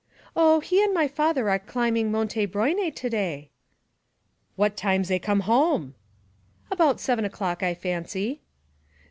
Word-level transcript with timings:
'Oh, 0.35 0.61
he 0.61 0.83
and 0.83 0.95
my 0.95 1.07
father 1.07 1.47
are 1.51 1.59
climbing 1.59 2.09
Monte 2.09 2.47
Brione 2.47 2.89
to 2.95 3.07
day.' 3.07 3.51
'What 4.55 4.75
time 4.75 5.03
zay 5.03 5.19
come 5.19 5.41
home?' 5.41 5.93
'About 6.71 6.99
seven 6.99 7.23
o'clock, 7.23 7.61
I 7.61 7.75
fancy. 7.75 8.41